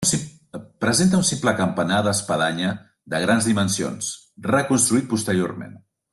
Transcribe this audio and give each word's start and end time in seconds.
Presenta 0.85 1.19
un 1.23 1.27
simple 1.31 1.53
campanar 1.59 1.99
d'espadanya 2.07 2.71
de 3.15 3.21
grans 3.27 3.49
dimensions, 3.51 4.09
reconstruït 4.55 5.11
posteriorment. 5.15 5.79